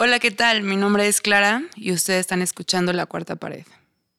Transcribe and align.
Hola, 0.00 0.20
¿qué 0.20 0.30
tal? 0.30 0.62
Mi 0.62 0.76
nombre 0.76 1.08
es 1.08 1.20
Clara 1.20 1.64
y 1.74 1.90
ustedes 1.90 2.20
están 2.20 2.40
escuchando 2.40 2.92
La 2.92 3.06
Cuarta 3.06 3.34
Pared. 3.34 3.64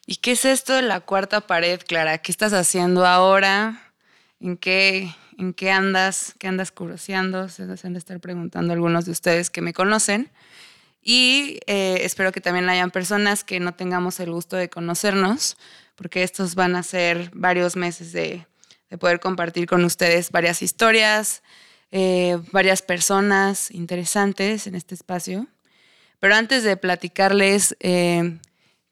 ¿Y 0.06 0.18
qué 0.18 0.34
es 0.34 0.44
esto 0.44 0.74
de 0.74 0.82
La 0.82 1.00
Cuarta 1.00 1.40
Pared, 1.40 1.80
Clara? 1.88 2.18
¿Qué 2.18 2.34
estás 2.34 2.52
haciendo 2.52 3.06
ahora? 3.06 3.94
¿En 4.42 4.58
qué, 4.58 5.16
en 5.38 5.54
qué 5.54 5.72
andas? 5.72 6.36
¿Qué 6.38 6.50
andas 6.50 6.74
curioseando? 6.74 7.48
Se 7.48 7.64
hacen 7.64 7.94
de 7.94 8.00
estar 8.00 8.20
preguntando 8.20 8.74
algunos 8.74 9.06
de 9.06 9.12
ustedes 9.12 9.50
que 9.50 9.62
me 9.62 9.72
conocen. 9.72 10.30
Y 11.02 11.62
eh, 11.66 12.00
espero 12.02 12.34
que 12.34 12.42
también 12.42 12.68
hayan 12.68 12.92
personas 12.92 13.46
que 13.46 13.62
no 13.62 13.74
tengamos 13.74 14.20
el 14.20 14.32
gusto 14.32 14.58
de 14.58 14.70
conocernos, 14.70 15.56
porque 15.96 16.24
estos 16.24 16.56
van 16.56 16.76
a 16.76 16.84
ser 16.84 17.32
varios 17.34 17.78
meses 17.78 18.12
de, 18.12 18.46
de 18.90 18.98
poder 18.98 19.22
compartir 19.22 19.66
con 19.66 19.86
ustedes 19.86 20.30
varias 20.30 20.62
historias, 20.62 21.42
eh, 21.92 22.38
varias 22.52 22.82
personas 22.82 23.72
interesantes 23.72 24.68
en 24.68 24.76
este 24.76 24.94
espacio. 24.94 25.48
Pero 26.20 26.36
antes 26.36 26.64
de 26.64 26.78
platicarles 26.78 27.76
eh, 27.80 28.38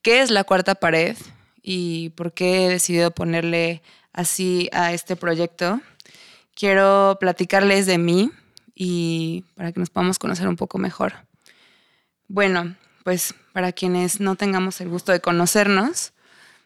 qué 0.01 0.21
es 0.21 0.31
la 0.31 0.43
cuarta 0.43 0.75
pared 0.75 1.17
y 1.61 2.09
por 2.09 2.33
qué 2.33 2.65
he 2.65 2.69
decidido 2.69 3.11
ponerle 3.11 3.81
así 4.13 4.69
a 4.71 4.93
este 4.93 5.15
proyecto, 5.15 5.81
quiero 6.55 7.17
platicarles 7.19 7.85
de 7.85 7.97
mí 7.97 8.31
y 8.73 9.43
para 9.55 9.71
que 9.71 9.79
nos 9.79 9.89
podamos 9.89 10.19
conocer 10.19 10.47
un 10.47 10.55
poco 10.55 10.77
mejor. 10.77 11.13
Bueno, 12.27 12.75
pues 13.03 13.33
para 13.53 13.71
quienes 13.71 14.19
no 14.19 14.35
tengamos 14.35 14.81
el 14.81 14.89
gusto 14.89 15.11
de 15.11 15.21
conocernos, 15.21 16.13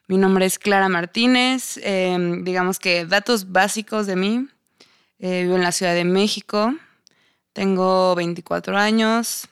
mi 0.08 0.18
nombre 0.18 0.46
es 0.46 0.60
Clara 0.60 0.90
Martínez, 0.90 1.78
eh, 1.84 2.18
digamos 2.42 2.80
que 2.80 3.06
datos 3.06 3.52
básicos 3.52 4.08
de 4.08 4.16
mí. 4.16 4.48
Eh, 5.24 5.44
vivo 5.44 5.56
en 5.56 5.62
la 5.62 5.72
Ciudad 5.72 5.94
de 5.94 6.04
México. 6.04 6.74
Tengo 7.54 8.16
24 8.16 8.76
años. 8.76 9.48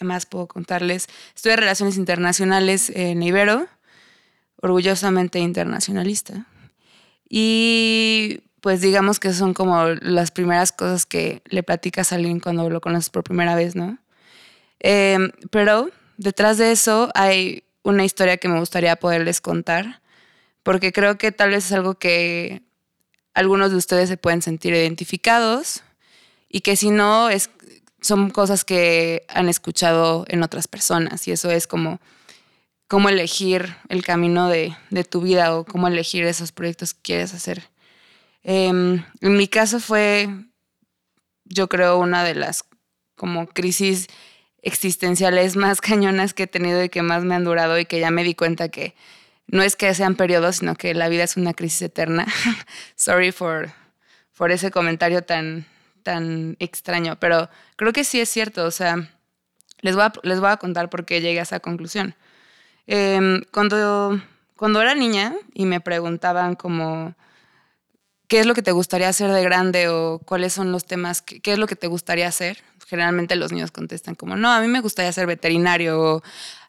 ¿Qué 0.00 0.06
más 0.06 0.24
puedo 0.24 0.48
contarles? 0.48 1.08
Estudié 1.36 1.56
Relaciones 1.56 1.98
Internacionales 1.98 2.88
en 2.88 3.22
Ibero, 3.22 3.66
orgullosamente 4.56 5.40
internacionalista. 5.40 6.46
Y 7.28 8.40
pues 8.62 8.80
digamos 8.80 9.20
que 9.20 9.34
son 9.34 9.52
como 9.52 9.88
las 9.88 10.30
primeras 10.30 10.72
cosas 10.72 11.04
que 11.04 11.42
le 11.44 11.62
platicas 11.62 12.12
a 12.12 12.14
alguien 12.14 12.40
cuando 12.40 12.70
lo 12.70 12.80
conoces 12.80 13.10
por 13.10 13.24
primera 13.24 13.54
vez, 13.54 13.76
¿no? 13.76 13.98
Em, 14.78 15.32
pero 15.50 15.90
detrás 16.16 16.56
de 16.56 16.72
eso 16.72 17.10
hay 17.14 17.64
una 17.82 18.06
historia 18.06 18.38
que 18.38 18.48
me 18.48 18.58
gustaría 18.58 18.96
poderles 18.96 19.42
contar, 19.42 20.00
porque 20.62 20.92
creo 20.92 21.18
que 21.18 21.30
tal 21.30 21.50
vez 21.50 21.66
es 21.66 21.72
algo 21.72 21.96
que 21.96 22.62
algunos 23.34 23.70
de 23.70 23.76
ustedes 23.76 24.08
se 24.08 24.16
pueden 24.16 24.40
sentir 24.40 24.72
identificados 24.72 25.82
y 26.52 26.62
que 26.62 26.74
si 26.74 26.90
no, 26.90 27.30
es, 27.30 27.48
son 28.00 28.30
cosas 28.30 28.64
que 28.64 29.24
han 29.28 29.48
escuchado 29.48 30.24
en 30.28 30.42
otras 30.42 30.68
personas 30.68 31.26
y 31.28 31.32
eso 31.32 31.50
es 31.50 31.66
como 31.66 32.00
cómo 32.90 33.08
elegir 33.08 33.76
el 33.88 34.02
camino 34.02 34.48
de, 34.48 34.74
tu 35.08 35.20
vida 35.20 35.56
o 35.56 35.64
cómo 35.64 35.86
elegir 35.86 36.24
esos 36.24 36.50
proyectos 36.50 36.92
que 36.92 37.00
quieres 37.02 37.34
hacer. 37.34 37.62
Em, 38.42 39.04
en 39.20 39.36
mi 39.36 39.46
caso 39.46 39.78
fue, 39.78 40.28
yo 41.44 41.68
creo, 41.68 41.98
una 41.98 42.24
de 42.24 42.34
las 42.34 42.64
como 43.14 43.46
crisis 43.46 44.08
existenciales 44.62 45.54
más 45.54 45.80
cañonas 45.80 46.34
que 46.34 46.44
he 46.44 46.46
tenido 46.48 46.82
y 46.82 46.88
que 46.88 47.02
más 47.02 47.22
me 47.22 47.36
han 47.36 47.44
durado 47.44 47.78
y 47.78 47.84
que 47.84 48.00
ya 48.00 48.10
me 48.10 48.24
di 48.24 48.34
cuenta 48.34 48.70
que 48.70 48.94
no 49.46 49.62
es 49.62 49.76
que 49.76 49.94
sean 49.94 50.16
periodos, 50.16 50.56
sino 50.56 50.74
que 50.74 50.92
la 50.94 51.08
vida 51.08 51.24
es 51.24 51.36
una 51.36 51.54
crisis 51.54 51.82
eterna. 51.82 52.26
Sorry 52.96 53.30
for, 53.30 53.70
por 54.36 54.50
ese 54.50 54.72
comentario 54.72 55.22
tan, 55.22 55.66
tan 56.02 56.56
extraño, 56.58 57.18
pero 57.20 57.48
creo 57.76 57.92
que 57.92 58.04
sí 58.04 58.20
es 58.20 58.28
cierto. 58.28 58.64
O 58.64 58.70
sea, 58.70 59.10
les 59.80 59.94
voy 59.94 60.04
a, 60.04 60.12
les 60.22 60.40
voy 60.40 60.50
a 60.50 60.56
contar 60.56 60.90
por 60.90 61.04
qué 61.04 61.20
llegué 61.20 61.40
a 61.40 61.44
esa 61.44 61.60
conclusión. 61.60 62.14
Em, 62.86 63.42
cuando, 63.52 64.20
cuando 64.56 64.82
era 64.82 64.94
niña 64.94 65.34
y 65.54 65.66
me 65.66 65.80
preguntaban 65.80 66.56
como, 66.56 67.14
¿qué 68.28 68.40
es 68.40 68.46
lo 68.46 68.54
que 68.54 68.62
te 68.62 68.72
gustaría 68.72 69.08
hacer 69.08 69.30
de 69.30 69.42
grande 69.42 69.88
o 69.88 70.20
cuáles 70.24 70.52
son 70.52 70.72
los 70.72 70.84
temas, 70.84 71.22
qué, 71.22 71.40
qué 71.40 71.52
es 71.52 71.58
lo 71.58 71.66
que 71.66 71.76
te 71.76 71.86
gustaría 71.86 72.28
hacer? 72.28 72.58
Generalmente 72.88 73.36
los 73.36 73.52
niños 73.52 73.70
contestan 73.70 74.16
como, 74.16 74.36
no, 74.36 74.50
a 74.50 74.60
mí 74.60 74.66
me 74.68 74.80
gustaría 74.80 75.12
ser 75.12 75.26
veterinario 75.26 76.00
o 76.00 76.22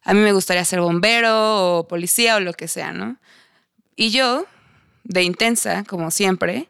a 0.03 0.13
mí 0.13 0.19
me 0.19 0.33
gustaría 0.33 0.65
ser 0.65 0.81
bombero 0.81 1.79
o 1.79 1.87
policía 1.87 2.35
o 2.35 2.39
lo 2.39 2.53
que 2.53 2.67
sea, 2.67 2.93
¿no? 2.93 3.17
Y 3.95 4.11
yo, 4.11 4.45
de 5.03 5.23
intensa, 5.23 5.83
como 5.83 6.11
siempre, 6.11 6.69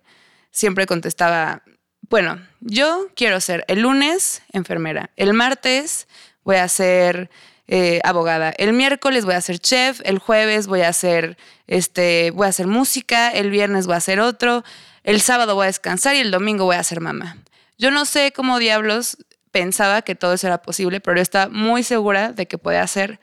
siempre 0.51 0.85
contestaba, 0.85 1.63
bueno, 2.11 2.45
yo 2.59 3.07
quiero 3.15 3.39
ser 3.39 3.63
el 3.69 3.83
lunes 3.83 4.41
enfermera, 4.51 5.11
el 5.15 5.33
martes 5.33 6.09
voy 6.43 6.57
a 6.57 6.67
ser 6.67 7.29
eh, 7.69 8.01
abogada, 8.03 8.53
el 8.57 8.73
miércoles 8.73 9.23
voy 9.23 9.35
a 9.35 9.39
ser 9.39 9.59
chef, 9.59 10.01
el 10.03 10.19
jueves 10.19 10.67
voy 10.67 10.81
a 10.81 10.89
hacer, 10.89 11.37
este, 11.67 12.31
voy 12.31 12.47
a 12.47 12.49
hacer 12.49 12.67
música, 12.67 13.29
el 13.29 13.49
viernes 13.49 13.87
voy 13.87 13.93
a 13.93 13.99
hacer 13.99 14.19
otro, 14.19 14.65
el 15.03 15.21
sábado 15.21 15.55
voy 15.55 15.63
a 15.63 15.67
descansar 15.67 16.15
y 16.15 16.19
el 16.19 16.31
domingo 16.31 16.65
voy 16.65 16.75
a 16.75 16.83
ser 16.83 16.99
mamá. 16.99 17.37
Yo 17.77 17.91
no 17.91 18.03
sé 18.03 18.33
cómo 18.33 18.59
diablos 18.59 19.15
pensaba 19.51 20.01
que 20.01 20.13
todo 20.13 20.33
eso 20.33 20.47
era 20.47 20.61
posible, 20.61 20.99
pero 20.99 21.21
estaba 21.21 21.49
muy 21.49 21.81
segura 21.81 22.33
de 22.33 22.45
que 22.45 22.57
podía 22.57 22.83
hacer 22.83 23.21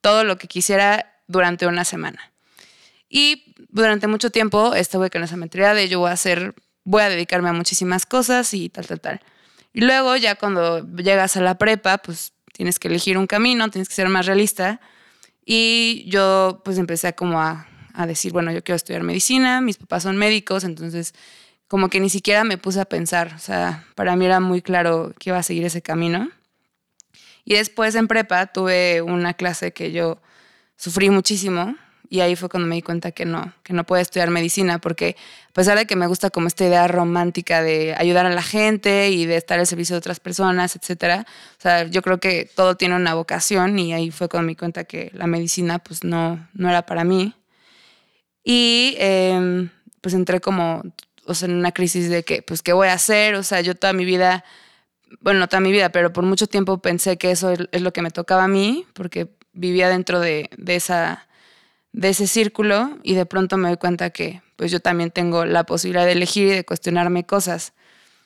todo 0.00 0.22
lo 0.22 0.38
que 0.38 0.46
quisiera 0.46 1.12
durante 1.26 1.66
una 1.66 1.84
semana. 1.84 2.30
Y 3.08 3.52
durante 3.68 4.06
mucho 4.06 4.30
tiempo 4.30 4.76
estuve 4.76 5.10
con 5.10 5.24
esa 5.24 5.36
mentalidad 5.36 5.74
de 5.74 5.88
yo 5.88 5.98
voy 5.98 6.10
a 6.10 6.12
hacer, 6.12 6.54
voy 6.88 7.02
a 7.02 7.10
dedicarme 7.10 7.50
a 7.50 7.52
muchísimas 7.52 8.06
cosas 8.06 8.54
y 8.54 8.70
tal, 8.70 8.86
tal, 8.86 9.00
tal. 9.00 9.20
Y 9.74 9.82
luego 9.82 10.16
ya 10.16 10.36
cuando 10.36 10.86
llegas 10.96 11.36
a 11.36 11.42
la 11.42 11.58
prepa, 11.58 11.98
pues 11.98 12.32
tienes 12.54 12.78
que 12.78 12.88
elegir 12.88 13.18
un 13.18 13.26
camino, 13.26 13.68
tienes 13.68 13.90
que 13.90 13.94
ser 13.94 14.08
más 14.08 14.24
realista. 14.24 14.80
Y 15.44 16.06
yo 16.08 16.62
pues 16.64 16.78
empecé 16.78 17.14
como 17.14 17.42
a, 17.42 17.68
a 17.92 18.06
decir, 18.06 18.32
bueno, 18.32 18.52
yo 18.52 18.64
quiero 18.64 18.76
estudiar 18.76 19.02
medicina, 19.02 19.60
mis 19.60 19.76
papás 19.76 20.04
son 20.04 20.16
médicos, 20.16 20.64
entonces 20.64 21.14
como 21.68 21.90
que 21.90 22.00
ni 22.00 22.08
siquiera 22.08 22.42
me 22.44 22.56
puse 22.56 22.80
a 22.80 22.86
pensar, 22.86 23.34
o 23.36 23.38
sea, 23.38 23.84
para 23.94 24.16
mí 24.16 24.24
era 24.24 24.40
muy 24.40 24.62
claro 24.62 25.12
que 25.18 25.28
iba 25.28 25.38
a 25.38 25.42
seguir 25.42 25.66
ese 25.66 25.82
camino. 25.82 26.30
Y 27.44 27.54
después 27.54 27.94
en 27.96 28.08
prepa 28.08 28.46
tuve 28.46 29.02
una 29.02 29.34
clase 29.34 29.72
que 29.72 29.92
yo 29.92 30.22
sufrí 30.78 31.10
muchísimo 31.10 31.76
y 32.10 32.20
ahí 32.20 32.36
fue 32.36 32.48
cuando 32.48 32.68
me 32.68 32.74
di 32.74 32.82
cuenta 32.82 33.12
que 33.12 33.24
no, 33.24 33.52
que 33.62 33.72
no 33.72 33.84
puedo 33.84 34.00
estudiar 34.00 34.30
medicina 34.30 34.78
porque 34.78 35.16
a 35.48 35.52
pesar 35.52 35.76
de 35.76 35.86
que 35.86 35.96
me 35.96 36.06
gusta 36.06 36.30
como 36.30 36.46
esta 36.48 36.64
idea 36.64 36.88
romántica 36.88 37.62
de 37.62 37.94
ayudar 37.98 38.26
a 38.26 38.30
la 38.30 38.42
gente 38.42 39.10
y 39.10 39.26
de 39.26 39.36
estar 39.36 39.58
al 39.58 39.66
servicio 39.66 39.94
de 39.94 39.98
otras 39.98 40.20
personas, 40.20 40.76
etcétera, 40.76 41.26
o 41.58 41.62
sea, 41.62 41.84
yo 41.84 42.02
creo 42.02 42.18
que 42.18 42.48
todo 42.54 42.76
tiene 42.76 42.96
una 42.96 43.14
vocación 43.14 43.78
y 43.78 43.92
ahí 43.92 44.10
fue 44.10 44.28
cuando 44.28 44.46
me 44.46 44.52
di 44.52 44.56
cuenta 44.56 44.84
que 44.84 45.10
la 45.14 45.26
medicina 45.26 45.78
pues 45.78 46.04
no, 46.04 46.48
no 46.54 46.70
era 46.70 46.86
para 46.86 47.04
mí. 47.04 47.34
Y 48.44 48.96
em, 48.98 49.68
pues 50.00 50.14
entré 50.14 50.40
como 50.40 50.82
o 51.28 51.34
sea, 51.34 51.46
en 51.46 51.54
una 51.54 51.72
crisis 51.72 52.08
de 52.08 52.24
que, 52.24 52.42
pues, 52.42 52.62
¿qué 52.62 52.72
voy 52.72 52.88
a 52.88 52.94
hacer? 52.94 53.34
O 53.34 53.42
sea, 53.42 53.60
yo 53.60 53.74
toda 53.74 53.92
mi 53.92 54.06
vida, 54.06 54.44
bueno, 55.20 55.40
no 55.40 55.48
toda 55.48 55.60
mi 55.60 55.70
vida, 55.70 55.90
pero 55.90 56.10
por 56.12 56.24
mucho 56.24 56.46
tiempo 56.46 56.78
pensé 56.78 57.18
que 57.18 57.30
eso 57.30 57.52
es 57.52 57.82
lo 57.82 57.92
que 57.92 58.00
me 58.00 58.10
tocaba 58.10 58.44
a 58.44 58.48
mí, 58.48 58.86
porque 58.94 59.28
vivía 59.52 59.90
dentro 59.90 60.20
de, 60.20 60.48
esa, 60.66 61.27
de 61.98 62.10
ese 62.10 62.28
círculo 62.28 62.96
y 63.02 63.14
de 63.14 63.26
pronto 63.26 63.56
me 63.56 63.66
doy 63.66 63.76
cuenta 63.76 64.10
que, 64.10 64.40
pues, 64.54 64.70
yo 64.70 64.78
también 64.78 65.10
tengo 65.10 65.44
la 65.44 65.64
posibilidad 65.64 66.06
de 66.06 66.12
elegir 66.12 66.46
y 66.46 66.50
de 66.50 66.64
cuestionarme 66.64 67.26
cosas. 67.26 67.72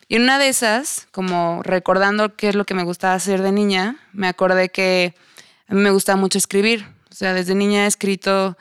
Y 0.08 0.16
en 0.16 0.24
una 0.24 0.38
de 0.38 0.48
esas, 0.48 1.08
como 1.10 1.62
recordando 1.62 2.36
qué 2.36 2.50
es 2.50 2.54
lo 2.54 2.66
que 2.66 2.74
me 2.74 2.82
gustaba 2.82 3.14
hacer 3.14 3.40
de 3.40 3.50
niña, 3.50 3.96
me 4.12 4.28
acordé 4.28 4.68
que 4.68 5.14
a 5.68 5.74
mí 5.74 5.80
me 5.80 5.90
gustaba 5.90 6.20
mucho 6.20 6.36
escribir. 6.36 6.84
O 7.10 7.14
sea, 7.14 7.32
desde 7.32 7.54
niña 7.54 7.84
he 7.84 7.86
escrito 7.86 8.58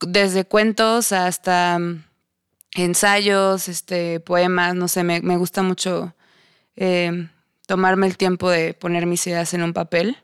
desde 0.00 0.44
cuentos 0.44 1.12
hasta 1.12 1.78
ensayos, 2.74 3.68
este, 3.68 4.18
poemas, 4.18 4.74
no 4.74 4.88
sé, 4.88 5.04
me, 5.04 5.20
gusta 5.36 5.62
mucho 5.62 6.16
eh, 6.74 7.28
tomarme 7.68 8.08
el 8.08 8.16
tiempo 8.16 8.50
de 8.50 8.74
poner 8.74 9.06
mis 9.06 9.24
ideas 9.28 9.54
en 9.54 9.62
un 9.62 9.72
papel. 9.72 10.16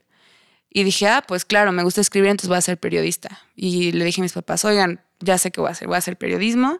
Y 0.78 0.84
dije, 0.84 1.08
ah, 1.08 1.24
pues 1.26 1.44
claro, 1.44 1.72
me 1.72 1.82
gusta 1.82 2.00
escribir, 2.00 2.30
entonces 2.30 2.48
voy 2.48 2.58
a 2.58 2.60
ser 2.60 2.78
periodista. 2.78 3.42
Y 3.56 3.90
le 3.90 4.04
dije 4.04 4.20
a 4.20 4.22
mis 4.22 4.32
papás, 4.32 4.64
oigan, 4.64 5.00
ya 5.18 5.36
sé 5.36 5.50
qué 5.50 5.60
voy 5.60 5.66
a 5.66 5.72
hacer, 5.72 5.88
voy 5.88 5.96
a 5.96 5.98
hacer 5.98 6.16
periodismo. 6.16 6.78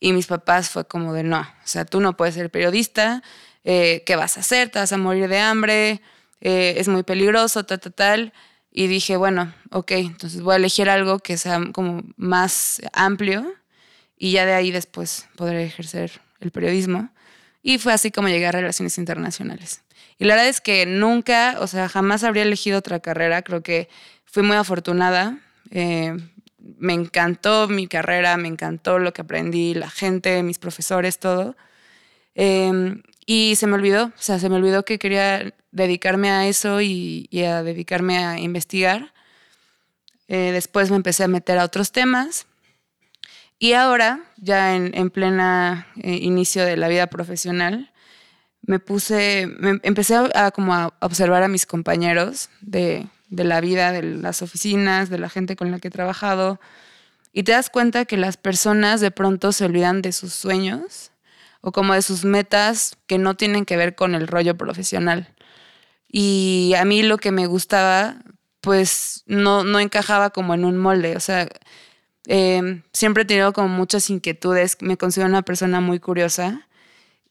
Y 0.00 0.12
mis 0.12 0.26
papás 0.26 0.68
fue 0.68 0.86
como 0.86 1.14
de, 1.14 1.22
no, 1.22 1.40
o 1.40 1.46
sea, 1.64 1.86
tú 1.86 2.02
no 2.02 2.14
puedes 2.14 2.34
ser 2.34 2.50
periodista, 2.50 3.22
eh, 3.64 4.02
¿qué 4.04 4.16
vas 4.16 4.36
a 4.36 4.40
hacer? 4.40 4.68
Te 4.68 4.80
vas 4.80 4.92
a 4.92 4.98
morir 4.98 5.28
de 5.28 5.38
hambre, 5.38 6.02
eh, 6.42 6.74
es 6.76 6.88
muy 6.88 7.04
peligroso, 7.04 7.64
tal, 7.64 7.80
tal, 7.80 7.94
tal. 7.94 8.32
Y 8.70 8.86
dije, 8.86 9.16
bueno, 9.16 9.54
ok, 9.70 9.92
entonces 9.92 10.42
voy 10.42 10.52
a 10.52 10.56
elegir 10.56 10.90
algo 10.90 11.18
que 11.18 11.38
sea 11.38 11.58
como 11.72 12.02
más 12.18 12.82
amplio 12.92 13.50
y 14.18 14.32
ya 14.32 14.44
de 14.44 14.52
ahí 14.52 14.70
después 14.72 15.26
podré 15.36 15.64
ejercer 15.64 16.20
el 16.40 16.50
periodismo. 16.50 17.08
Y 17.62 17.78
fue 17.78 17.92
así 17.92 18.10
como 18.10 18.28
llegué 18.28 18.46
a 18.46 18.52
Relaciones 18.52 18.98
Internacionales. 18.98 19.82
Y 20.18 20.24
la 20.24 20.34
verdad 20.34 20.48
es 20.48 20.60
que 20.60 20.84
nunca, 20.86 21.56
o 21.60 21.66
sea, 21.66 21.88
jamás 21.88 22.24
habría 22.24 22.42
elegido 22.42 22.78
otra 22.78 23.00
carrera. 23.00 23.42
Creo 23.42 23.62
que 23.62 23.88
fui 24.24 24.42
muy 24.42 24.56
afortunada. 24.56 25.38
Eh, 25.70 26.16
me 26.78 26.92
encantó 26.92 27.68
mi 27.68 27.86
carrera, 27.86 28.36
me 28.36 28.48
encantó 28.48 28.98
lo 28.98 29.12
que 29.12 29.22
aprendí, 29.22 29.74
la 29.74 29.90
gente, 29.90 30.42
mis 30.42 30.58
profesores, 30.58 31.18
todo. 31.18 31.56
Em, 32.34 33.02
y 33.26 33.54
se 33.56 33.66
me 33.66 33.74
olvidó, 33.74 34.06
o 34.06 34.12
sea, 34.22 34.38
se 34.38 34.48
me 34.48 34.56
olvidó 34.56 34.84
que 34.84 34.98
quería 34.98 35.54
dedicarme 35.70 36.30
a 36.30 36.46
eso 36.46 36.80
y, 36.80 37.28
a 37.44 37.62
dedicarme 37.62 38.18
a 38.18 38.38
investigar. 38.38 39.12
Eh, 40.28 40.50
después 40.52 40.90
me 40.90 40.96
empecé 40.96 41.24
a 41.24 41.28
meter 41.28 41.58
a 41.58 41.64
otros 41.64 41.92
temas. 41.92 42.46
Y 43.62 43.74
ahora, 43.74 44.18
ya 44.38 44.74
en, 44.74 44.90
en 44.92 45.08
plena 45.10 45.86
eh, 46.02 46.16
inicio 46.16 46.64
de 46.64 46.76
la 46.76 46.88
vida 46.88 47.06
profesional, 47.06 47.92
me 48.60 48.80
puse, 48.80 49.46
me 49.60 49.78
empecé 49.84 50.16
a, 50.16 50.50
como 50.50 50.74
a 50.74 50.92
observar 51.00 51.44
a 51.44 51.48
mis 51.48 51.64
compañeros 51.64 52.50
de, 52.60 53.06
de 53.28 53.44
la 53.44 53.60
vida, 53.60 53.92
de 53.92 54.02
las 54.02 54.42
oficinas, 54.42 55.10
de 55.10 55.18
la 55.18 55.28
gente 55.28 55.54
con 55.54 55.70
la 55.70 55.78
que 55.78 55.86
he 55.86 55.90
trabajado, 55.92 56.58
y 57.32 57.44
te 57.44 57.52
das 57.52 57.70
cuenta 57.70 58.04
que 58.04 58.16
las 58.16 58.36
personas 58.36 59.00
de 59.00 59.12
pronto 59.12 59.52
se 59.52 59.64
olvidan 59.64 60.02
de 60.02 60.10
sus 60.10 60.32
sueños 60.32 61.12
o 61.60 61.70
como 61.70 61.94
de 61.94 62.02
sus 62.02 62.24
metas 62.24 62.96
que 63.06 63.18
no 63.18 63.36
tienen 63.36 63.64
que 63.64 63.76
ver 63.76 63.94
con 63.94 64.16
el 64.16 64.26
rollo 64.26 64.56
profesional. 64.56 65.32
Y 66.08 66.74
a 66.76 66.84
mí 66.84 67.04
lo 67.04 67.16
que 67.16 67.30
me 67.30 67.46
gustaba, 67.46 68.16
pues 68.60 69.22
no, 69.26 69.62
no 69.62 69.78
encajaba 69.78 70.30
como 70.30 70.52
en 70.54 70.64
un 70.64 70.78
molde. 70.78 71.16
O 71.16 71.20
sea, 71.20 71.48
em, 72.26 72.82
siempre 72.92 73.22
he 73.22 73.26
tenido 73.26 73.52
como 73.52 73.68
muchas 73.68 74.10
inquietudes. 74.10 74.76
Me 74.80 74.96
considero 74.96 75.28
una 75.28 75.42
persona 75.42 75.80
muy 75.80 75.98
curiosa. 76.00 76.66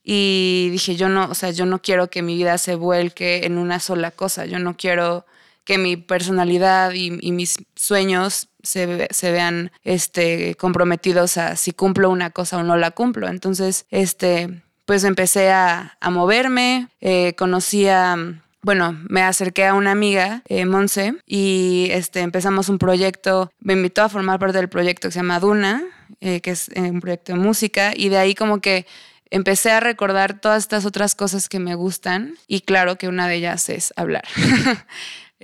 Y 0.04 0.68
dije, 0.72 0.96
yo 0.96 1.08
no, 1.08 1.26
o 1.30 1.34
sea, 1.34 1.50
yo 1.50 1.64
no 1.66 1.80
quiero 1.80 2.10
que 2.10 2.22
mi 2.22 2.36
vida 2.36 2.58
se 2.58 2.74
vuelque 2.74 3.46
en 3.46 3.58
una 3.58 3.80
sola 3.80 4.10
cosa. 4.10 4.46
Yo 4.46 4.58
no 4.58 4.76
quiero 4.76 5.24
que 5.64 5.78
mi 5.78 5.96
personalidad 5.96 6.92
y, 6.92 7.10
mis 7.10 7.56
sueños 7.76 8.48
se, 8.62 9.08
vean 9.22 9.70
este, 9.84 10.56
comprometidos 10.56 11.36
a 11.36 11.56
si 11.56 11.72
cumplo 11.72 12.10
una 12.10 12.30
cosa 12.30 12.58
o 12.58 12.62
no 12.64 12.76
la 12.76 12.90
cumplo. 12.90 13.28
Entonces, 13.28 13.86
este, 13.90 14.62
pues 14.86 15.04
empecé 15.04 15.50
a, 15.50 15.96
moverme, 16.10 16.88
eh, 17.00 17.34
conocí 17.36 17.86
a 17.86 18.41
bueno, 18.62 18.98
me 19.08 19.22
acerqué 19.22 19.66
a 19.66 19.74
una 19.74 19.90
amiga, 19.90 20.42
eh, 20.48 20.64
Monse, 20.64 21.14
y 21.26 21.88
este, 21.90 22.20
empezamos 22.20 22.68
un 22.68 22.78
proyecto, 22.78 23.52
me 23.60 23.72
invitó 23.72 24.02
a 24.02 24.08
formar 24.08 24.38
parte 24.38 24.58
del 24.58 24.68
proyecto 24.68 25.08
que 25.08 25.12
se 25.12 25.18
llama 25.18 25.40
Duna, 25.40 25.82
eh, 26.20 26.40
que 26.40 26.52
es 26.52 26.70
un 26.76 27.00
proyecto 27.00 27.32
de 27.32 27.38
música, 27.38 27.92
y 27.94 28.08
de 28.08 28.18
ahí 28.18 28.34
como 28.34 28.60
que 28.60 28.86
empecé 29.30 29.72
a 29.72 29.80
recordar 29.80 30.40
todas 30.40 30.62
estas 30.62 30.84
otras 30.84 31.14
cosas 31.16 31.48
que 31.48 31.58
me 31.58 31.74
gustan, 31.74 32.34
y 32.46 32.60
claro 32.60 32.96
que 32.96 33.08
una 33.08 33.26
de 33.26 33.36
ellas 33.36 33.68
es 33.68 33.92
hablar. 33.96 34.24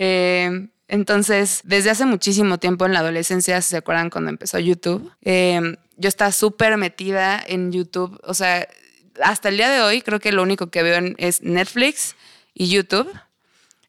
Eh, 0.01 0.69
entonces, 0.87 1.61
desde 1.65 1.91
hace 1.91 2.07
muchísimo 2.07 2.59
tiempo 2.59 2.87
en 2.87 2.93
la 2.93 3.01
adolescencia, 3.01 3.61
si 3.61 3.71
se 3.71 3.77
acuerdan 3.79 4.11
cuando 4.11 4.31
empezó 4.31 4.61
YouTube, 4.61 5.13
eh, 5.23 5.77
yo 5.97 6.09
estaba 6.09 6.31
súper 6.31 6.77
metida 6.77 7.43
en 7.45 7.73
YouTube. 7.73 8.19
O 8.23 8.33
sea, 8.33 8.69
hasta 9.21 9.49
el 9.49 9.57
día 9.57 9.69
de 9.69 9.83
hoy 9.83 10.01
creo 10.03 10.21
que 10.21 10.31
lo 10.31 10.43
único 10.43 10.71
que 10.71 10.85
veo 10.85 11.15
es 11.19 11.43
Netflix 11.43 12.15
y 12.59 12.69
YouTube. 12.69 13.11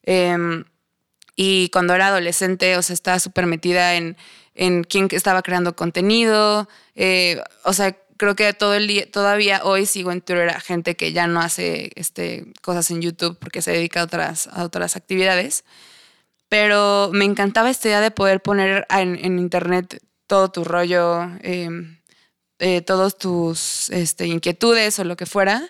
Em, 0.04 0.64
y 1.36 1.68
cuando 1.70 1.94
era 1.94 2.08
adolescente, 2.08 2.76
o 2.78 2.82
sea, 2.82 2.94
estaba 2.94 3.18
súper 3.18 3.46
metida 3.46 3.96
en, 3.96 4.16
en 4.54 4.84
quién 4.84 5.08
estaba 5.10 5.42
creando 5.42 5.76
contenido. 5.76 6.68
Eh, 6.94 7.42
o 7.64 7.74
sea, 7.74 7.96
creo 8.16 8.36
que 8.36 8.52
todo 8.54 8.74
el 8.74 8.86
día, 8.86 9.10
todavía 9.10 9.62
hoy 9.64 9.84
sigo 9.86 10.12
en 10.12 10.22
Twitter 10.22 10.48
a 10.50 10.60
gente 10.60 10.96
que 10.96 11.12
ya 11.12 11.26
no 11.26 11.40
hace 11.40 11.90
este, 11.96 12.46
cosas 12.62 12.90
en 12.90 13.02
YouTube 13.02 13.38
porque 13.38 13.62
se 13.62 13.72
dedica 13.72 14.00
a 14.00 14.04
otras, 14.04 14.48
a 14.48 14.64
otras 14.64 14.96
actividades 14.96 15.64
pero 16.50 17.10
me 17.12 17.24
encantaba 17.24 17.70
esta 17.70 17.88
idea 17.88 18.00
de 18.00 18.10
poder 18.10 18.42
poner 18.42 18.84
en, 18.90 19.38
internet 19.38 20.02
todo 20.26 20.50
tu 20.50 20.64
rollo, 20.64 21.22
em, 21.42 22.00
eh, 22.58 22.80
todos 22.82 23.16
tus 23.16 23.88
este, 23.90 24.26
inquietudes 24.26 24.98
o 24.98 25.04
lo 25.04 25.16
que 25.16 25.26
fuera, 25.26 25.68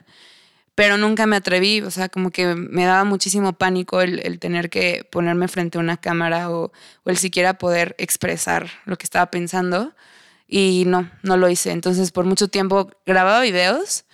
pero 0.81 0.97
nunca 0.97 1.27
me 1.27 1.37
atreví, 1.37 1.83
o 1.83 1.91
sea, 1.91 2.09
como 2.09 2.31
que 2.31 2.55
me 2.55 2.87
daba 2.87 3.05
muchísimo 3.05 3.53
pánico 3.53 4.01
el, 4.01 4.39
tener 4.39 4.71
que 4.71 5.05
ponerme 5.05 5.47
frente 5.47 5.77
a 5.77 5.83
una 5.83 5.99
cámara 5.99 6.51
o, 6.51 6.73
o, 7.05 7.11
el 7.11 7.19
siquiera 7.19 7.59
poder 7.59 7.95
expresar 7.99 8.67
lo 8.87 8.97
que 8.97 9.05
estaba 9.05 9.31
pensando 9.31 9.93
y 10.49 10.85
no, 10.87 11.11
no 11.23 11.37
lo 11.37 11.51
hice. 11.51 11.73
Entonces 11.73 12.13
por 12.13 12.25
mucho 12.25 12.49
tiempo 12.49 12.91
grababa 13.05 13.43
videos, 13.43 14.07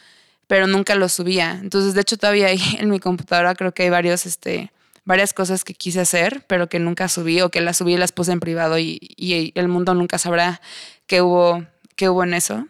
pero 0.49 0.67
nunca 0.67 0.97
los 0.97 1.13
subía. 1.13 1.53
Entonces 1.53 1.95
de 1.95 2.01
hecho 2.01 2.17
todavía 2.17 2.49
ahí 2.49 2.61
en 2.81 2.91
mi 2.91 2.99
computadora 2.99 3.55
creo 3.55 3.73
que 3.73 3.85
hay 3.85 3.91
varios, 3.91 4.27
este, 4.27 4.73
varias 5.05 5.33
cosas 5.33 5.63
que 5.63 5.73
quise 5.73 6.01
hacer, 6.01 6.47
pero 6.49 6.69
que 6.69 6.81
nunca 6.81 7.09
subí 7.09 7.43
o 7.43 7.49
que 7.49 7.61
las 7.61 7.77
subí 7.77 7.95
y 7.95 7.97
las 7.97 8.11
puse 8.11 8.33
en 8.33 8.41
privado 8.41 8.77
y, 8.81 9.53
el 9.55 9.69
mundo 9.69 9.95
nunca 9.95 10.19
sabrá 10.19 10.61
qué 11.07 11.23
hubo, 11.23 11.65
qué 11.95 12.09
hubo 12.09 12.25
en 12.25 12.35
eso. 12.35 12.67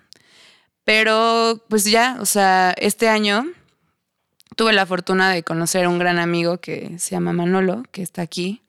Pero 0.85 1.65
pues 1.71 1.85
ya, 1.85 2.19
o 2.21 2.27
sea, 2.27 2.75
este 2.77 3.09
año 3.09 3.47
tuve 4.57 4.73
la 4.73 4.85
fortuna 4.85 5.31
de 5.31 5.45
conocer 5.45 5.85
a 5.85 5.89
un 5.89 5.99
gran 5.99 6.19
amigo 6.19 6.59
que 6.59 6.99
se 6.99 7.13
llama 7.13 7.33
Manolo, 7.33 7.85
que 7.93 8.03
está 8.03 8.23
aquí. 8.23 8.63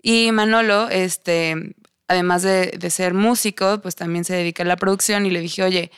Y 0.00 0.30
Manolo, 0.30 0.88
este, 0.88 1.74
además 2.06 2.42
de, 2.42 2.74
de 2.78 2.90
ser 2.90 3.14
músico, 3.14 3.80
pues 3.82 3.96
también 3.96 4.24
se 4.24 4.34
dedica 4.34 4.62
a 4.62 4.66
la 4.66 4.76
producción 4.76 5.26
y 5.26 5.30
le 5.30 5.40
dije, 5.40 5.64
oye, 5.64 5.90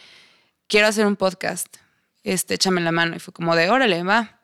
quiero 0.69 0.87
hacer 0.87 1.07
un 1.07 1.17
podcast, 1.17 1.69
este, 2.23 2.55
échame 2.55 2.81
la 2.81 2.93
mano. 2.93 3.17
Y 3.17 3.19
fue 3.19 3.35
como 3.35 3.55
de, 3.57 3.71
órale, 3.71 4.03
va. 4.03 4.41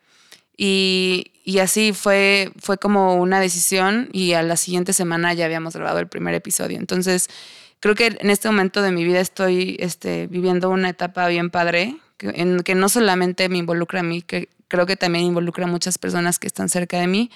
Y, 0.56 1.32
así 1.60 1.92
fue, 1.92 2.52
fue 2.58 2.76
como 2.76 3.16
una 3.16 3.40
decisión 3.40 4.08
y 4.12 4.34
a 4.34 4.42
la 4.42 4.56
siguiente 4.56 4.92
semana 4.92 5.32
ya 5.32 5.46
habíamos 5.46 5.74
grabado 5.74 5.98
el 5.98 6.06
primer 6.06 6.34
episodio. 6.34 6.78
Entonces, 6.78 7.28
creo 7.80 7.94
que 7.94 8.18
en 8.20 8.30
este 8.30 8.48
momento 8.48 8.82
de 8.82 8.92
mi 8.92 9.04
vida 9.04 9.20
estoy 9.20 9.76
este, 9.80 10.26
viviendo 10.26 10.68
una 10.68 10.90
etapa 10.90 11.26
bien 11.28 11.48
padre, 11.50 11.96
que, 12.20 12.28
en 12.34 12.60
que 12.60 12.74
no 12.74 12.88
solamente 12.88 13.48
me 13.48 13.58
involucra 13.58 14.00
a 14.00 14.02
mí, 14.04 14.22
que 14.22 14.48
creo 14.68 14.86
que 14.86 14.96
también 14.96 15.24
involucra 15.24 15.64
a 15.64 15.68
muchas 15.68 15.98
personas 15.98 16.38
que 16.38 16.46
están 16.46 16.68
cerca 16.68 17.00
de 17.00 17.06
mí. 17.06 17.30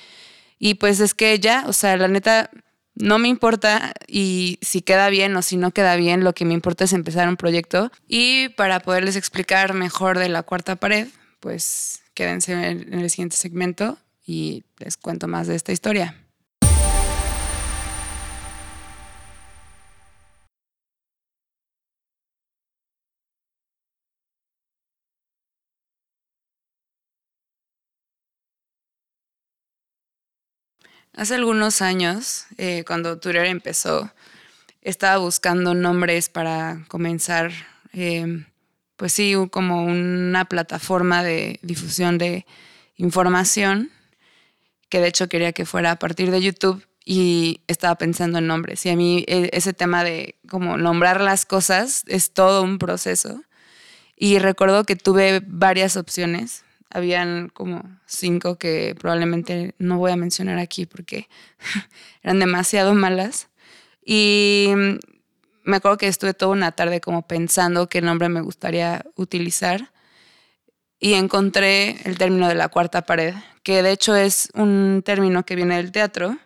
Y 0.58 0.74
pues 0.74 1.00
es 1.00 1.14
que 1.14 1.40
ya, 1.40 1.64
o 1.66 1.72
sea, 1.72 1.96
la 1.96 2.06
neta, 2.06 2.50
no 2.94 3.18
me 3.18 3.28
importa 3.28 3.92
y 4.06 4.58
si 4.62 4.82
queda 4.82 5.08
bien 5.08 5.34
o 5.36 5.42
si 5.42 5.56
no 5.56 5.72
queda 5.72 5.96
bien, 5.96 6.22
lo 6.22 6.32
que 6.32 6.44
me 6.44 6.54
importa 6.54 6.84
es 6.84 6.92
empezar 6.92 7.28
un 7.28 7.36
proyecto. 7.36 7.90
Y 8.06 8.50
para 8.50 8.80
poderles 8.80 9.16
explicar 9.16 9.74
mejor 9.74 10.18
de 10.18 10.28
la 10.28 10.44
cuarta 10.44 10.76
pared, 10.76 11.08
pues 11.40 12.04
Quédense 12.14 12.52
en 12.52 12.94
el 12.94 13.10
siguiente 13.10 13.36
segmento 13.36 13.98
y 14.24 14.62
les 14.78 14.96
cuento 14.96 15.26
más 15.26 15.48
de 15.48 15.56
esta 15.56 15.72
historia. 15.72 16.23
Hace 31.16 31.36
algunos 31.36 31.80
años, 31.80 32.46
eh, 32.58 32.82
cuando 32.84 33.18
Twitter 33.18 33.46
empezó, 33.46 34.10
estaba 34.82 35.18
buscando 35.18 35.72
nombres 35.72 36.28
para 36.28 36.84
comenzar 36.88 37.52
eh, 37.92 38.44
pues 38.96 39.12
sí, 39.12 39.34
como 39.50 39.84
una 39.84 40.44
plataforma 40.46 41.22
de 41.22 41.60
difusión 41.62 42.18
de 42.18 42.46
información, 42.96 43.90
que 44.88 45.00
de 45.00 45.08
hecho 45.08 45.28
quería 45.28 45.52
que 45.52 45.66
fuera 45.66 45.92
a 45.92 45.98
partir 46.00 46.32
de 46.32 46.42
YouTube 46.42 46.84
y 47.04 47.60
estaba 47.68 47.96
pensando 47.96 48.38
en 48.38 48.48
nombres. 48.48 48.84
Y 48.84 48.90
a 48.90 48.96
mí 48.96 49.24
e, 49.28 49.50
ese 49.52 49.72
tema 49.72 50.02
de 50.02 50.36
como 50.48 50.76
nombrar 50.78 51.20
las 51.20 51.46
cosas 51.46 52.02
es 52.08 52.32
todo 52.32 52.62
un 52.62 52.78
proceso. 52.78 53.42
Y 54.16 54.38
recuerdo 54.40 54.84
que 54.84 54.96
tuve 54.96 55.42
varias 55.46 55.96
opciones. 55.96 56.64
Habían 56.94 57.50
como 57.50 57.82
cinco 58.06 58.56
que 58.56 58.94
probablemente 58.98 59.74
no 59.78 59.98
voy 59.98 60.12
a 60.12 60.16
mencionar 60.16 60.58
aquí 60.58 60.86
porque 60.86 61.28
eran 62.22 62.38
demasiado 62.38 62.94
malas. 62.94 63.48
Y 64.02 64.70
me 65.64 65.76
acuerdo 65.76 65.98
que 65.98 66.08
estuve 66.08 66.34
toda 66.34 66.52
una 66.52 66.72
tarde 66.72 67.00
como 67.00 67.26
pensando 67.26 67.88
qué 67.88 68.00
nombre 68.00 68.28
me 68.28 68.40
gustaría 68.40 69.04
utilizar 69.16 69.92
y 71.00 71.14
encontré 71.14 71.96
el 72.04 72.16
término 72.16 72.48
de 72.48 72.54
la 72.54 72.68
cuarta 72.68 73.02
pared, 73.02 73.34
que 73.62 73.82
de 73.82 73.92
hecho 73.92 74.14
es 74.16 74.48
un 74.54 75.02
término 75.04 75.44
que 75.44 75.56
viene 75.56 75.76
del 75.76 75.92
teatro 75.92 76.38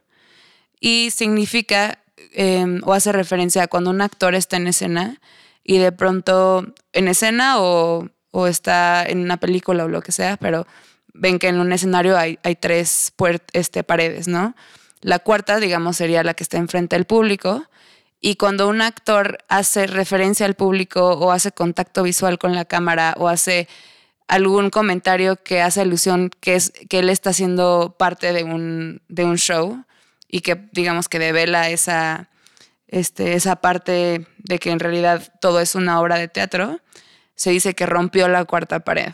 y 0.81 1.11
significa 1.11 2.02
em, 2.33 2.81
o 2.85 2.93
hace 2.93 3.12
referencia 3.12 3.64
a 3.64 3.69
cuando 3.69 3.90
un 3.90 4.00
actor 4.00 4.35
está 4.35 4.57
en 4.57 4.69
escena 4.69 5.21
y 5.62 5.78
de 5.78 5.93
pronto 5.93 6.75
en 6.93 7.09
escena 7.09 7.61
o, 7.61 8.09
está 8.47 9.04
en 9.04 9.21
una 9.21 9.37
película 9.37 9.85
o 9.85 9.88
lo 9.88 10.02
que 10.02 10.12
sea, 10.12 10.37
pero 10.37 10.66
ven 11.12 11.38
que 11.38 11.49
en 11.49 11.59
un 11.59 11.73
escenario 11.73 12.16
hay, 12.16 12.38
hay 12.42 12.54
tres 12.57 13.12
este, 13.52 13.85
paredes, 13.85 14.28
¿no? 14.28 14.54
La 15.00 15.18
cuarta, 15.18 15.59
digamos, 15.59 15.97
sería 15.97 16.25
la 16.25 16.35
que 16.35 16.42
está 16.42 16.59
enfrente 16.59 16.97
del 16.97 17.04
público 17.04 17.64
y 18.21 18.37
cuando 18.37 18.68
un 18.68 18.80
actor 18.83 19.38
hace 19.49 19.87
referencia 19.87 20.47
al 20.47 20.54
público 20.54 21.12
o 21.12 21.30
hace 21.30 21.52
contacto 21.52 22.02
visual 22.02 22.38
con 22.38 22.54
la 22.54 22.64
cámara 22.64 23.14
o 23.16 23.28
hace 23.28 23.68
algún 24.26 24.71
comentario 24.71 25.37
que 25.42 25.62
hace 25.62 25.80
alusión 25.80 26.30
que 26.40 26.57
es 26.57 26.73
que 26.88 26.99
él 26.99 27.11
está 27.11 27.33
siendo 27.33 27.95
parte 27.99 28.33
de 28.33 28.45
un, 28.45 29.02
de 29.09 29.25
un 29.25 29.38
show 29.38 29.85
y 30.28 30.40
que 30.40 30.68
digamos 30.73 31.09
que 31.09 31.18
devela 31.18 31.71
esa, 31.71 32.28
este, 32.88 33.35
esa 33.35 33.57
parte 33.57 34.26
de 34.38 34.59
que 34.59 34.71
en 34.71 34.80
realidad 34.80 35.33
todo 35.40 35.61
es 35.61 35.75
una 35.75 36.00
obra 36.00 36.18
de 36.18 36.28
teatro, 36.28 36.80
se 37.38 37.50
dice 37.50 37.75
que 37.75 37.87
rompió 37.87 38.26
la 38.26 38.45
cuarta 38.45 38.80
pared. 38.80 39.12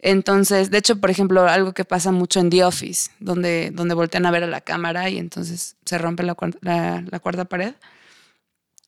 Entonces, 0.00 0.70
de 0.70 0.78
hecho, 0.78 1.00
por 1.00 1.10
ejemplo, 1.10 1.46
algo 1.46 1.72
que 1.72 1.84
pasa 1.84 2.10
mucho 2.10 2.40
en 2.40 2.50
The 2.50 2.64
Office, 2.64 3.12
donde, 3.20 3.70
donde 3.72 3.94
voltean 3.94 4.26
a 4.26 4.32
ver 4.32 4.42
a 4.42 4.48
la 4.48 4.60
cámara 4.60 5.08
y 5.10 5.18
entonces 5.18 5.76
se 5.84 5.96
rompe 5.96 6.24
la, 6.24 6.36
la 7.08 7.20
cuarta 7.20 7.44
pared. 7.44 7.74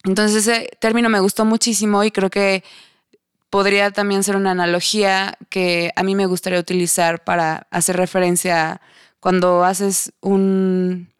Entonces 0.04 0.46
ese 0.46 0.70
término 0.80 1.08
me 1.08 1.20
gustó 1.20 1.44
muchísimo 1.44 2.02
y 2.02 2.10
creo 2.10 2.30
que 2.30 2.64
podría 3.48 3.92
también 3.92 4.24
ser 4.24 4.34
una 4.34 4.50
analogía 4.50 5.38
que 5.50 5.92
a 5.94 6.02
mí 6.02 6.16
me 6.16 6.26
gustaría 6.26 6.58
utilizar 6.58 7.22
para 7.22 7.68
hacer 7.70 7.96
referencia 7.96 8.80
cuando 9.20 9.64
haces 9.64 10.12
un, 10.20 11.12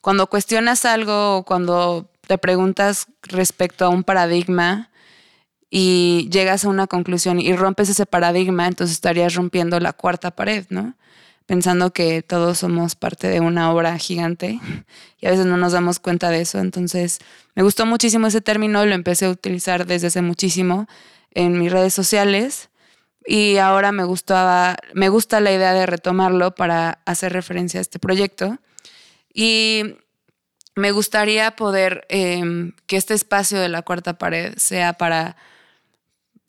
cuando 0.00 0.26
cuestionas 0.26 0.84
algo 0.84 1.36
o 1.38 1.44
cuando 1.44 2.10
te 2.26 2.38
preguntas 2.38 3.06
respecto 3.22 3.84
a 3.84 3.88
un 3.88 4.02
paradigma 4.02 4.90
y 5.74 6.28
llegas 6.30 6.66
a 6.66 6.68
una 6.68 6.86
conclusión 6.86 7.40
y 7.40 7.56
rompes 7.56 7.88
ese 7.88 8.04
paradigma, 8.04 8.66
entonces 8.66 8.94
estarías 8.94 9.34
rompiendo 9.34 9.80
la 9.80 9.94
cuarta 9.94 10.30
pared, 10.30 10.66
¿no? 10.68 10.98
Pensando 11.46 11.94
que 11.94 12.20
todos 12.20 12.58
somos 12.58 12.94
parte 12.94 13.28
de 13.28 13.40
una 13.40 13.72
obra 13.72 13.96
gigante 13.96 14.60
y 15.18 15.26
a 15.26 15.30
veces 15.30 15.46
no 15.46 15.56
nos 15.56 15.72
damos 15.72 15.98
cuenta 15.98 16.28
de 16.28 16.42
eso. 16.42 16.58
Entonces, 16.58 17.20
me 17.54 17.62
gustó 17.62 17.86
muchísimo 17.86 18.26
ese 18.26 18.42
término, 18.42 18.84
lo 18.84 18.94
empecé 18.94 19.24
a 19.24 19.30
utilizar 19.30 19.86
desde 19.86 20.08
hace 20.08 20.20
muchísimo 20.20 20.88
en 21.30 21.58
mis 21.58 21.72
redes 21.72 21.94
sociales 21.94 22.68
y 23.24 23.56
ahora 23.56 23.92
me 23.92 24.04
gustaba, 24.04 24.76
me 24.92 25.08
gusta 25.08 25.40
la 25.40 25.52
idea 25.52 25.72
de 25.72 25.86
retomarlo 25.86 26.54
para 26.54 26.98
hacer 27.06 27.32
referencia 27.32 27.80
a 27.80 27.82
este 27.82 27.98
proyecto. 27.98 28.58
Y 29.32 29.96
me 30.74 30.90
gustaría 30.90 31.56
poder 31.56 32.04
em, 32.10 32.72
que 32.86 32.98
este 32.98 33.14
espacio 33.14 33.58
de 33.58 33.70
la 33.70 33.80
cuarta 33.80 34.18
pared 34.18 34.52
sea 34.58 34.92
para, 34.92 35.36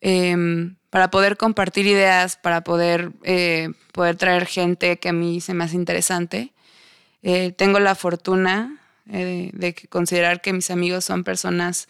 em, 0.06 0.76
para 0.90 1.10
poder 1.10 1.38
compartir 1.38 1.88
ideas, 1.88 2.36
para 2.36 2.62
poder, 2.62 3.14
eh, 3.24 3.70
poder 3.94 4.18
traer 4.18 4.46
gente 4.46 5.00
que 5.00 5.10
a 5.10 5.14
mí 5.14 5.40
se 5.40 5.54
me 5.54 5.64
hace 5.64 5.76
interesante. 5.76 6.52
Eh, 7.24 7.54
tengo 7.54 7.80
la 7.80 7.96
fortuna 7.96 8.82
eh, 9.10 9.50
de 9.54 9.74
considerar 9.90 10.42
que 10.42 10.52
mis 10.52 10.70
amigos 10.70 11.06
son 11.06 11.24
personas 11.24 11.88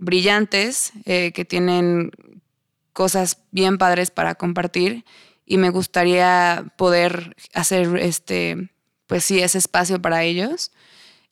brillantes, 0.00 0.92
que 1.04 1.44
tienen 1.48 2.12
cosas 2.92 3.38
bien 3.50 3.78
padres 3.78 4.10
para 4.10 4.36
compartir 4.36 5.04
y 5.44 5.56
me 5.56 5.70
gustaría 5.70 6.72
poder 6.76 7.34
hacer 7.54 7.96
este, 7.96 8.70
pues 9.06 9.24
sí, 9.24 9.40
ese 9.40 9.58
espacio 9.58 10.00
para 10.00 10.22
ellos. 10.22 10.70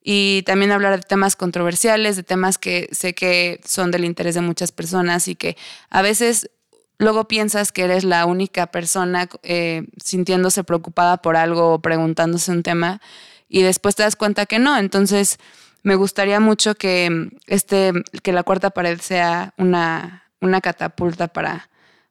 Y 0.08 0.44
también 0.46 0.70
hablar 0.70 0.96
de 0.96 1.02
temas 1.02 1.34
controversiales, 1.34 2.14
de 2.14 2.22
temas 2.22 2.58
que 2.58 2.88
sé 2.92 3.12
que 3.12 3.60
son 3.64 3.90
del 3.90 4.04
interés 4.04 4.36
de 4.36 4.40
muchas 4.40 4.70
personas 4.70 5.26
y 5.26 5.34
que 5.34 5.56
a 5.90 6.00
veces 6.00 6.48
luego 6.96 7.26
piensas 7.26 7.72
que 7.72 7.82
eres 7.82 8.04
la 8.04 8.25
única 8.25 8.68
persona 8.68 9.28
eh, 9.42 9.82
sintiéndose 10.00 10.62
preocupada 10.62 11.16
por 11.16 11.36
algo 11.36 11.75
o 11.75 11.82
preguntándose 11.82 12.52
un 12.52 12.62
tema 12.62 13.00
y 13.48 13.62
después 13.62 13.96
te 13.96 14.04
das 14.04 14.14
cuenta 14.14 14.46
que 14.46 14.60
no. 14.60 14.78
Entonces, 14.78 15.38
me 15.82 15.96
gustaría 15.96 16.38
mucho 16.38 16.76
que, 16.76 17.32
este, 17.48 17.92
que 18.22 18.30
la 18.30 18.44
cuarta 18.44 18.70
pared 18.70 19.00
sea 19.00 19.54
una, 19.58 20.22
una 20.40 20.60
catapulta 20.60 21.26
para, 21.26 21.68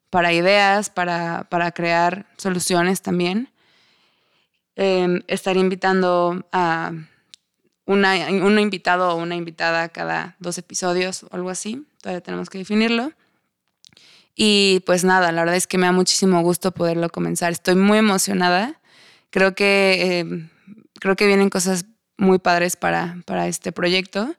para 0.09 0.33
ideas, 0.33 0.89
para, 0.89 1.47
crear 1.73 2.25
soluciones 2.35 3.01
también. 3.01 3.53
Eh, 4.75 5.23
estaría 5.27 5.61
invitando 5.61 6.45
a 6.51 6.91
una, 7.85 8.15
un 8.29 8.59
invitado 8.59 9.09
o 9.09 9.15
una 9.15 9.35
invitada 9.35 9.89
cada 9.89 10.35
dos 10.39 10.57
episodios 10.57 11.23
o 11.23 11.29
algo 11.31 11.49
así. 11.49 11.85
Todavía 12.01 12.21
tenemos 12.21 12.49
que 12.49 12.57
definirlo. 12.57 13.11
Y 14.35 14.81
pues 14.85 15.03
nada, 15.03 15.31
la 15.31 15.41
verdad 15.41 15.55
es 15.55 15.67
que 15.67 15.77
me 15.77 15.85
da 15.85 15.91
muchísimo 15.91 16.41
gusto 16.41 16.71
poderlo 16.71 17.09
comenzar. 17.09 17.51
Estoy 17.51 17.75
muy 17.75 17.97
emocionada. 17.97 18.79
Creo 19.29 19.55
que, 19.55 20.19
eh, 20.19 20.49
creo 20.99 21.15
que 21.15 21.27
vienen 21.27 21.49
cosas 21.49 21.85
muy 22.17 22.39
padres 22.39 22.75
para, 22.75 23.17
para 23.25 23.47
este 23.47 23.71
proyecto. 23.71 24.35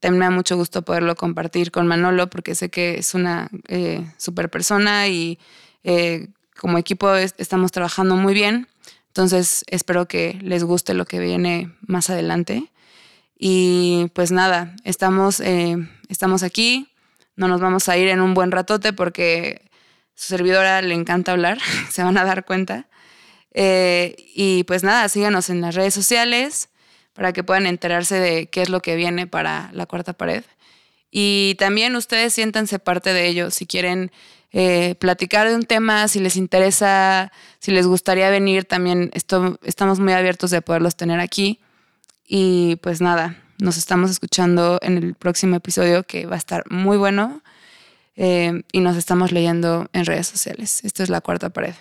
También 0.00 0.18
me 0.18 0.24
da 0.26 0.30
mucho 0.30 0.56
gusto 0.56 0.82
poderlo 0.82 1.16
compartir 1.16 1.70
con 1.70 1.86
Manolo 1.86 2.28
porque 2.28 2.54
sé 2.54 2.70
que 2.70 2.98
es 2.98 3.14
una 3.14 3.50
eh, 3.68 4.06
super 4.18 4.50
persona 4.50 5.08
y 5.08 5.38
eh, 5.84 6.28
como 6.58 6.78
equipo 6.78 7.14
estamos 7.14 7.72
trabajando 7.72 8.16
muy 8.16 8.34
bien. 8.34 8.68
Entonces 9.08 9.64
espero 9.68 10.06
que 10.06 10.38
les 10.42 10.64
guste 10.64 10.94
lo 10.94 11.06
que 11.06 11.18
viene 11.18 11.72
más 11.80 12.10
adelante. 12.10 12.70
Y 13.38 14.10
pues 14.14 14.32
nada, 14.32 14.74
estamos, 14.84 15.40
eh, 15.40 15.76
estamos 16.08 16.42
aquí. 16.42 16.88
No 17.36 17.48
nos 17.48 17.60
vamos 17.60 17.88
a 17.88 17.96
ir 17.96 18.08
en 18.08 18.20
un 18.20 18.34
buen 18.34 18.50
ratote 18.50 18.92
porque 18.92 19.70
su 20.14 20.28
servidora 20.28 20.80
le 20.82 20.94
encanta 20.94 21.32
hablar, 21.32 21.58
se 21.90 22.02
van 22.02 22.16
a 22.18 22.24
dar 22.24 22.44
cuenta. 22.44 22.86
y 23.54 24.64
pues 24.64 24.82
nada, 24.82 25.08
síganos 25.08 25.50
en 25.50 25.60
las 25.60 25.74
redes 25.74 25.94
sociales 25.94 26.68
para 27.16 27.32
que 27.32 27.42
puedan 27.42 27.66
enterarse 27.66 28.20
de 28.20 28.48
qué 28.48 28.62
es 28.62 28.68
lo 28.68 28.80
que 28.80 28.94
viene 28.96 29.26
para 29.26 29.70
la 29.72 29.86
cuarta 29.86 30.12
pared. 30.12 30.44
Y 31.10 31.54
también 31.58 31.96
ustedes 31.96 32.34
siéntanse 32.34 32.78
parte 32.78 33.14
de 33.14 33.26
ello. 33.26 33.50
Si 33.50 33.66
quieren 33.66 34.12
eh, 34.52 34.94
platicar 34.96 35.48
de 35.48 35.54
un 35.54 35.64
tema, 35.64 36.08
si 36.08 36.20
les 36.20 36.36
interesa, 36.36 37.32
si 37.58 37.72
les 37.72 37.86
gustaría 37.86 38.28
venir, 38.28 38.66
también 38.66 39.10
estamos 39.14 39.98
muy 39.98 40.12
abiertos 40.12 40.50
de 40.50 40.60
poderlos 40.60 40.96
tener 40.96 41.20
aquí. 41.20 41.60
Y 42.26 42.76
pues 42.76 43.00
nada, 43.00 43.36
nos 43.58 43.76
estamos 43.76 44.10
escuchando 44.10 44.78
en 44.82 44.98
el 44.98 45.14
próximo 45.14 45.56
episodio 45.56 46.02
que 46.02 46.26
va 46.26 46.34
a 46.34 46.38
estar 46.38 46.64
muy 46.70 46.96
bueno. 46.96 47.42
Eh, 48.16 48.62
y 48.72 48.80
nos 48.80 48.96
estamos 48.96 49.30
leyendo 49.30 49.88
en 49.92 50.06
redes 50.06 50.26
sociales. 50.26 50.82
Esto 50.84 51.02
es 51.02 51.10
la 51.10 51.20
cuarta 51.20 51.50
pared. 51.50 51.74